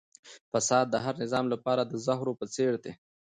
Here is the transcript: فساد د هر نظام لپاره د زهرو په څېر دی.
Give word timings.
فساد 0.51 0.85
د 0.91 0.95
هر 1.05 1.15
نظام 1.23 1.45
لپاره 1.53 1.81
د 1.85 1.93
زهرو 2.05 2.33
په 2.39 2.45
څېر 2.53 2.73
دی. 2.83 2.93